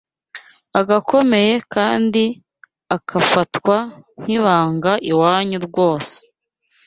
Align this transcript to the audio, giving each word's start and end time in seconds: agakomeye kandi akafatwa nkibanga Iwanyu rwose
agakomeye 0.79 1.53
kandi 1.73 2.23
akafatwa 2.95 3.77
nkibanga 4.21 4.91
Iwanyu 5.11 5.57
rwose 5.67 6.17